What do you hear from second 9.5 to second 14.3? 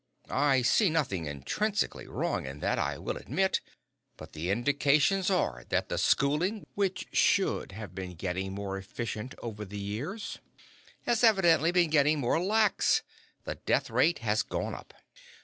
the years, has evidently been getting more lax. The death rate